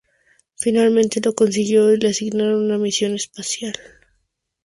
[0.55, 3.73] Finalmente lo consiguió y le asignaron una misión espacial.